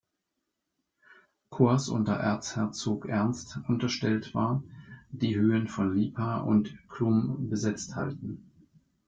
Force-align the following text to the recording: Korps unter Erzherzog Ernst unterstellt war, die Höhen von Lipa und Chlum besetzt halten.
Korps 1.51 1.87
unter 1.89 2.15
Erzherzog 2.15 3.05
Ernst 3.07 3.59
unterstellt 3.67 4.33
war, 4.33 4.63
die 5.11 5.35
Höhen 5.37 5.67
von 5.67 5.93
Lipa 5.95 6.39
und 6.39 6.75
Chlum 6.89 7.51
besetzt 7.51 7.95
halten. 7.95 8.49